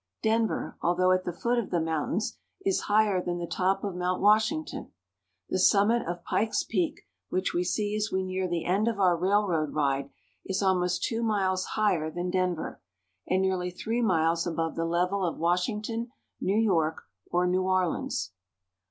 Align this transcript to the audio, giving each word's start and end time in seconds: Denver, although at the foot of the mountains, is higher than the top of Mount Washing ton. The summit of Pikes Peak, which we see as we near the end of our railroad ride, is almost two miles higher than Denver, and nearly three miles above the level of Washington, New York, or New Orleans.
Denver, 0.23 0.79
although 0.81 1.11
at 1.11 1.25
the 1.25 1.31
foot 1.31 1.59
of 1.59 1.69
the 1.69 1.79
mountains, 1.79 2.35
is 2.65 2.79
higher 2.89 3.21
than 3.23 3.37
the 3.37 3.45
top 3.45 3.83
of 3.83 3.93
Mount 3.93 4.19
Washing 4.19 4.65
ton. 4.65 4.89
The 5.49 5.59
summit 5.59 6.01
of 6.07 6.23
Pikes 6.23 6.63
Peak, 6.63 7.01
which 7.29 7.53
we 7.53 7.63
see 7.63 7.95
as 7.95 8.11
we 8.11 8.23
near 8.23 8.47
the 8.47 8.65
end 8.65 8.87
of 8.87 8.99
our 8.99 9.15
railroad 9.15 9.75
ride, 9.75 10.09
is 10.43 10.63
almost 10.63 11.03
two 11.03 11.21
miles 11.21 11.65
higher 11.77 12.09
than 12.09 12.31
Denver, 12.31 12.81
and 13.27 13.43
nearly 13.43 13.69
three 13.69 14.01
miles 14.01 14.47
above 14.47 14.75
the 14.75 14.85
level 14.85 15.23
of 15.23 15.37
Washington, 15.37 16.07
New 16.39 16.57
York, 16.57 17.03
or 17.29 17.45
New 17.45 17.61
Orleans. 17.61 18.31